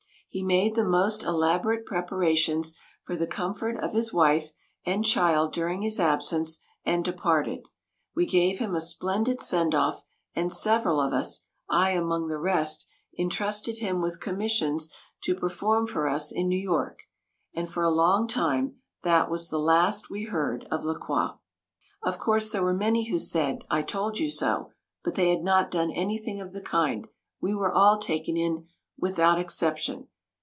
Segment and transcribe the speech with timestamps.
[0.33, 4.53] He made the most elaborate preparations for the comfort of his wife
[4.85, 7.65] and child during his absence, and departed.
[8.15, 10.03] We gave him a splendid send off,
[10.33, 12.87] and several of us, I among the rest,
[13.19, 14.89] entrusted him with commissions
[15.25, 17.01] to perform for us in New York,
[17.53, 21.35] and for a long time that was the last we heard of La Croix.
[22.03, 24.71] Of course, there were many who said, "I told you so,"
[25.03, 27.09] but they had not done anything of the kind;
[27.41, 30.07] we were all taken in without exception.